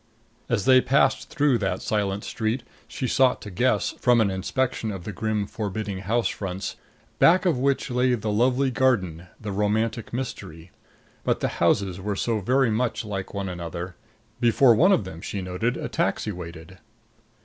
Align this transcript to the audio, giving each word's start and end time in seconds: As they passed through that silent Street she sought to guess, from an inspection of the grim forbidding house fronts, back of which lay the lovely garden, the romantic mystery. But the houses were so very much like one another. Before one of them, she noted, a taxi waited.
As 0.49 0.65
they 0.65 0.81
passed 0.81 1.29
through 1.29 1.59
that 1.59 1.83
silent 1.83 2.23
Street 2.23 2.63
she 2.87 3.05
sought 3.05 3.39
to 3.43 3.51
guess, 3.51 3.91
from 3.99 4.19
an 4.19 4.31
inspection 4.31 4.89
of 4.89 5.03
the 5.03 5.11
grim 5.11 5.45
forbidding 5.45 5.99
house 5.99 6.27
fronts, 6.27 6.75
back 7.19 7.45
of 7.45 7.59
which 7.59 7.91
lay 7.91 8.15
the 8.15 8.31
lovely 8.31 8.71
garden, 8.71 9.27
the 9.39 9.51
romantic 9.51 10.11
mystery. 10.11 10.71
But 11.23 11.39
the 11.39 11.49
houses 11.61 12.01
were 12.01 12.15
so 12.15 12.39
very 12.39 12.71
much 12.71 13.05
like 13.05 13.35
one 13.35 13.47
another. 13.47 13.95
Before 14.39 14.73
one 14.73 14.91
of 14.91 15.03
them, 15.03 15.21
she 15.21 15.39
noted, 15.39 15.77
a 15.77 15.87
taxi 15.87 16.31
waited. 16.31 16.79